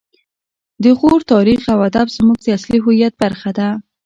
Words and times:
د 0.83 0.85
غور 0.99 1.19
تاریخ 1.33 1.61
او 1.73 1.79
ادب 1.89 2.07
زموږ 2.17 2.37
د 2.43 2.47
اصلي 2.57 2.79
هویت 2.85 3.13
برخه 3.23 3.51
ده 3.57 3.69